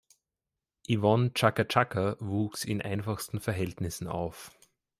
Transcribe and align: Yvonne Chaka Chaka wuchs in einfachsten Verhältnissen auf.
Yvonne 0.89 1.31
Chaka 1.35 1.63
Chaka 1.67 2.15
wuchs 2.19 2.63
in 2.65 2.81
einfachsten 2.81 3.39
Verhältnissen 3.39 4.07
auf. 4.07 4.49